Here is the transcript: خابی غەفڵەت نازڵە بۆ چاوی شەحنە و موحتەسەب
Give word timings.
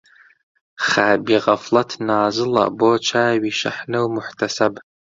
خابی 0.87 1.37
غەفڵەت 1.45 1.91
نازڵە 2.07 2.65
بۆ 2.79 2.91
چاوی 3.07 3.57
شەحنە 3.59 3.99
و 4.01 4.11
موحتەسەب 4.15 4.73